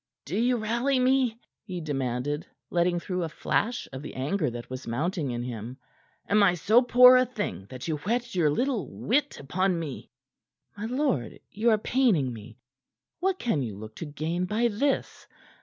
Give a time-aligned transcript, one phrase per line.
[0.25, 4.87] "Do you rally me?" he demanded, letting through a flash of the anger that was
[4.87, 5.77] mounting in him.
[6.27, 10.09] "Am I so poor a thing that you whet your little wit upon me?"
[10.75, 12.57] "My lord, you are paining me.
[13.19, 15.27] What can you look to gain by this?